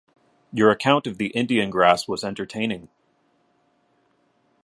[0.51, 2.89] Your account of the Indian grass was entertaining